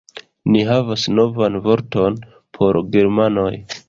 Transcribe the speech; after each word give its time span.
Ni 0.53 0.61
havas 0.69 1.03
novan 1.19 1.57
vorton 1.67 2.17
por 2.59 2.81
germanoj 2.97 3.51